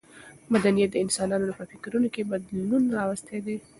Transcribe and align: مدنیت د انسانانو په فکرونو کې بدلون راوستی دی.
مدنیت 0.53 0.89
د 0.91 0.95
انسانانو 1.05 1.57
په 1.59 1.63
فکرونو 1.71 2.07
کې 2.13 2.29
بدلون 2.31 2.83
راوستی 2.97 3.39
دی. 3.45 3.57